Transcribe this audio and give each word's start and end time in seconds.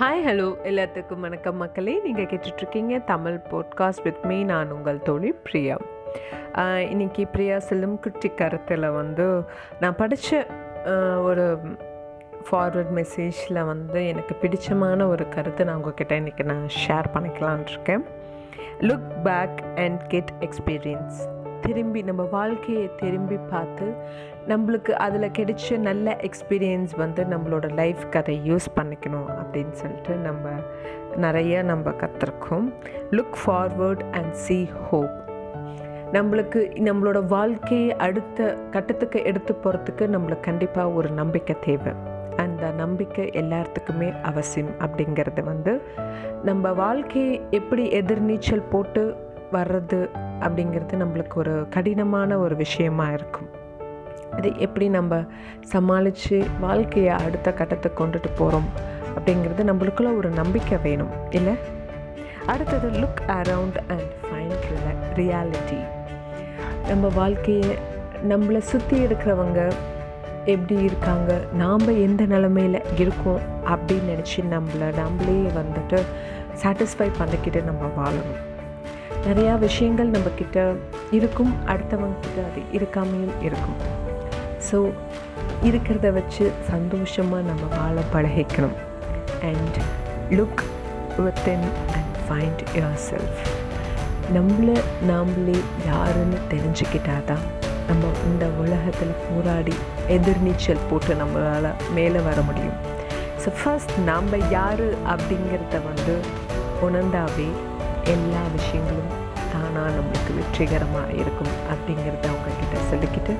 Hi 0.00 0.20
hello 0.26 0.48
எல்லாத்துக்கும் 0.70 1.20
வணக்கம் 1.20 1.56
மக்களே. 1.56 2.00
நீங்கள் 2.04 2.24
கேட்டுட்ருக்கீங்க 2.24 3.04
தமிழ் 3.04 3.38
போட்காஸ்ட் 3.50 4.02
வித் 4.02 4.24
மீ 4.24 4.42
நான் 4.42 4.70
உங்கள் 4.70 5.00
தோழி 5.02 5.32
பிரியா. 5.32 5.76
இன்றைக்கி 6.54 6.90
இன்னைக்கு 6.90 7.26
பிரியா 7.26 7.58
செல்லும் 7.58 8.00
குட்டி 8.00 8.28
கருத்தில் 8.28 8.86
வந்து 8.90 9.26
நான் 9.80 9.96
படித்த 9.96 10.46
ஒரு 11.22 11.58
ஃபார்வர்ட் 12.50 12.92
மெசேஜில் 12.98 13.64
வந்து 13.64 14.06
எனக்கு 14.06 14.36
பிடிச்சமான 14.42 15.06
ஒரு 15.06 15.28
கருத்தை 15.28 15.66
நான் 15.66 15.76
உங்ககிட்ட 15.76 16.20
இன்றைக்கி 16.20 16.42
நான் 16.42 16.68
ஷேர் 16.84 17.10
பண்ணிக்கலான் 17.14 17.68
இருக்கேன். 17.68 18.04
Look 18.80 19.10
back 19.24 19.58
and 19.76 20.06
get 20.06 20.32
experience 20.40 21.18
திரும்பி 21.68 22.02
நம்ம 22.02 22.22
வாழ்க்கையை 22.22 22.90
திரும்பி 22.96 23.36
பார்த்து 23.50 23.86
நம்மளுக்கு 24.48 24.90
அதில் 24.90 25.30
கிடைச்ச 25.38 25.78
நல்ல 25.78 26.16
எக்ஸ்பீரியன்ஸ் 26.20 26.92
வந்து 26.96 27.24
நம்மளோட 27.24 27.66
லைஃப்க்கு 27.80 28.16
அதை 28.16 28.40
யூஸ் 28.44 28.68
பண்ணிக்கணும் 28.76 29.28
அப்படின்னு 29.38 29.70
சொல்லிட்டு 29.70 30.14
நம்ம 30.14 30.48
நிறைய 31.16 31.62
நம்ம 31.62 31.90
கற்றுருக்கோம் 31.90 32.72
look 33.10 33.36
forward 33.42 34.04
and 34.10 34.32
see 34.32 34.70
hope 34.90 35.14
நம்மளுக்கு 36.12 36.60
நம்மளோட 36.88 37.26
வாழ்க்கையை 37.26 37.96
அடுத்த 37.96 38.54
கட்டத்துக்கு 38.70 39.24
எடுத்து 39.24 39.56
போகிறதுக்கு 39.64 40.04
நம்மளுக்கு 40.14 40.40
கண்டிப்பாக 40.40 40.90
ஒரு 40.90 41.10
நம்பிக்கை 41.10 41.56
தேவை. 41.60 41.92
அந்த 42.36 42.70
நம்பிக்கை 42.70 43.24
எல்லாத்துக்குமே 43.26 44.20
அவசியம் 44.20 44.74
அப்படிங்கிறது 44.78 45.42
வந்து 45.44 45.82
நம்ம 46.42 46.72
வாழ்க்கையை 46.72 47.40
எப்படி 47.50 47.84
எதிர்நீச்சல் 47.90 48.70
போட்டு 48.70 49.16
வர்றது 49.52 50.08
அப்படிங்கிறது 50.40 51.00
நம்மளுக்கு 51.02 51.34
ஒரு 51.34 51.66
கடினமான 51.70 52.38
ஒரு 52.38 52.56
விஷயமா 52.56 53.06
இருக்கும். 53.10 53.48
அது 54.32 54.58
எப்படி 54.58 54.88
நம்ம 54.88 55.24
சமாளித்து 55.60 56.46
வாழ்க்கையை 56.60 57.14
அடுத்த 57.26 57.52
கட்டத்துக்கு 57.52 58.06
கொண்டுட்டு 58.06 58.30
போகிறோம் 58.38 58.68
அப்படிங்கிறது 59.18 59.62
நம்மளுக்குள்ள 59.70 60.16
ஒரு 60.16 60.30
நம்பிக்கை 60.30 60.78
வேணும் 60.82 61.14
இல்லை? 61.30 61.54
அடுத்தது 62.46 62.88
look 63.00 63.22
around 63.26 63.78
and 63.88 64.10
find 64.24 64.66
reality 65.14 65.78
நம்ம 66.88 67.08
வாழ்க்கையை 67.14 67.78
நம்மளை 68.28 68.58
சுற்றி 68.58 69.04
இருக்கிறவங்க 69.04 69.72
எப்படி 70.44 70.82
இருக்காங்க 70.82 71.40
நாம் 71.52 71.86
எந்த 71.88 72.26
நிலமையில் 72.26 73.00
இருக்கோம் 73.00 73.40
அப்படின்னு 73.64 74.08
நினச்சி 74.12 74.40
நம்மளை 74.54 74.88
நம்மளே 74.94 75.50
வந்துட்டு 75.58 75.98
சாட்டிஸ்ஃபை 76.62 77.08
பண்ணிக்கிட்டு 77.18 77.62
நம்ம 77.62 77.86
வாழணும். 77.98 78.47
நிறையா 79.26 79.54
விஷயங்கள் 79.58 80.12
நம்மக்கிட்ட 80.14 80.58
இருக்கும் 81.16 81.52
அடுத்தவங்கக்கிட்ட 81.72 82.40
அது 82.48 82.60
இருக்காமையும் 82.78 83.36
இருக்கும். 83.48 83.78
ஸோ 84.68 84.78
இருக்கிறத 85.68 86.08
வச்சு 86.18 86.44
சந்தோஷமாக 86.70 87.42
நம்ம 87.50 87.64
வாழ 87.76 88.02
பழகிக்கணும். 88.14 88.76
And 89.50 89.78
look 90.38 90.62
within 91.24 91.66
and 91.96 92.16
find 92.26 92.62
yourself 93.10 93.40
நம்மளை 94.36 94.76
நாமளே 95.10 95.58
யாருன்னு 95.90 96.38
தெரிஞ்சுக்கிட்டா 96.52 97.16
தான் 97.30 97.44
நம்ம 97.88 98.10
இந்த 98.30 98.46
உலகத்தில் 98.62 99.14
போராடி 99.28 99.76
எதிர்நீச்சல் 100.16 100.86
போட்டு 100.90 101.12
நம்மளால் 101.20 101.70
மேலே 101.96 102.20
வர 102.28 102.40
முடியும். 102.48 102.78
ஸோ 103.42 103.48
ஃபர்ஸ்ட் 103.60 103.94
நாம் 104.10 104.34
யார் 104.56 104.86
அப்படிங்கிறத 105.12 105.78
வந்து 105.88 106.14
உணர்ந்தாவே 106.86 107.48
எல்லா 108.04 108.42
விஷயங்களும் 108.56 109.12
தானாக 109.52 109.90
நம்மளுக்கு 109.90 110.34
வெற்றிகரமாக 110.34 111.12
இருக்கும் 111.12 111.54
அப்படிங்கிறத 111.72 112.26
அவங்கக்கிட்ட 112.32 112.76
சொல்லிக்கிட்டு 112.90 113.34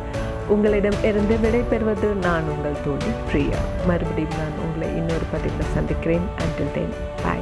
உங்களிடம் 0.48 0.98
இருந்து 1.02 1.36
விடைபெறுவது 1.36 2.14
நான் 2.14 2.48
உங்கள் 2.48 2.82
தோழி 2.84 3.12
பிரியா. 3.32 3.56
மறுபடியும் 3.86 4.38
நான் 4.38 4.58
உங்களை 4.64 4.96
இன்னொரு 4.96 5.26
பதிவில் 5.32 5.74
சந்திக்கிறேன். 5.74 6.26
அண்டில் 6.38 6.72
தென் 6.74 6.94
பாய் 7.22 7.37